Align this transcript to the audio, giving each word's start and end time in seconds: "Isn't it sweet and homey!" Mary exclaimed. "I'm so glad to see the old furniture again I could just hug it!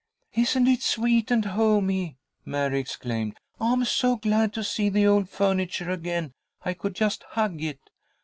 "Isn't 0.33 0.65
it 0.67 0.81
sweet 0.81 1.29
and 1.29 1.45
homey!" 1.45 2.17
Mary 2.43 2.79
exclaimed. 2.79 3.37
"I'm 3.59 3.85
so 3.85 4.15
glad 4.15 4.51
to 4.53 4.63
see 4.63 4.89
the 4.89 5.05
old 5.05 5.29
furniture 5.29 5.91
again 5.91 6.33
I 6.65 6.73
could 6.73 6.95
just 6.95 7.21
hug 7.21 7.61
it! 7.61 7.91